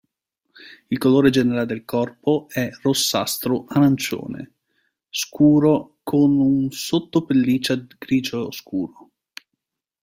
Il 0.87 0.97
colore 0.97 1.29
generale 1.29 1.67
del 1.67 1.85
corpo 1.85 2.47
è 2.49 2.71
rossastro-arancione 2.81 4.53
scuro 5.07 5.99
con 6.01 6.39
un 6.39 6.71
sotto-pelliccia 6.71 7.85
grigio 7.99 8.49
scuro. 8.49 9.11